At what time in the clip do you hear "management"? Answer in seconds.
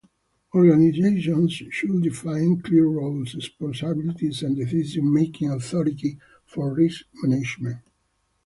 7.21-7.81